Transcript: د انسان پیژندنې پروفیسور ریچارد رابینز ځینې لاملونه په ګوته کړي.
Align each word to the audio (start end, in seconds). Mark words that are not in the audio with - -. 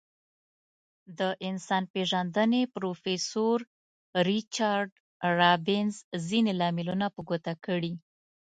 د 1.19 1.21
انسان 1.47 1.83
پیژندنې 1.93 2.61
پروفیسور 2.75 3.57
ریچارد 4.27 4.91
رابینز 5.39 5.95
ځینې 6.27 6.53
لاملونه 6.61 7.05
په 7.15 7.21
ګوته 7.29 7.53
کړي. 7.65 7.93